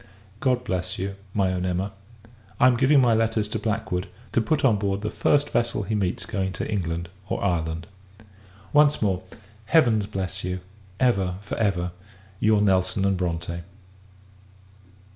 God 0.39 0.63
bless 0.63 0.97
you, 0.97 1.13
my 1.31 1.53
own 1.53 1.63
Emma! 1.63 1.91
I 2.59 2.65
am 2.65 2.75
giving 2.75 2.99
my 2.99 3.13
letters 3.13 3.47
to 3.49 3.59
Blackwood, 3.59 4.07
to 4.31 4.41
put 4.41 4.65
on 4.65 4.77
board 4.77 5.01
the 5.01 5.11
first 5.11 5.51
vessel 5.51 5.83
he 5.83 5.93
meets 5.93 6.25
going 6.25 6.53
to 6.53 6.67
England, 6.67 7.07
or 7.29 7.43
Ireland. 7.43 7.85
Once 8.73 8.99
more, 9.03 9.21
Heavens 9.65 10.07
bless 10.07 10.43
you! 10.43 10.61
Ever, 10.99 11.35
for 11.43 11.55
ever, 11.59 11.91
your 12.39 12.63
NELSON 12.63 13.13
& 13.15 13.15
BRONTE. 13.15 13.61